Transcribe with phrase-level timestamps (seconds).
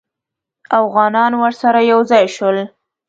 [0.79, 2.57] اوغانان ورسره یو ځای شول.